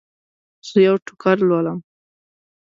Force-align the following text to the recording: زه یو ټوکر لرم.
زه 0.67 0.77
یو 0.87 0.95
ټوکر 1.05 1.37
لرم. 1.49 1.79